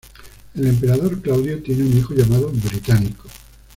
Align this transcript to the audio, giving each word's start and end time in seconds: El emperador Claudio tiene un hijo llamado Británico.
El 0.55 0.65
emperador 0.65 1.21
Claudio 1.21 1.61
tiene 1.61 1.83
un 1.83 1.95
hijo 1.95 2.15
llamado 2.15 2.49
Británico. 2.49 3.29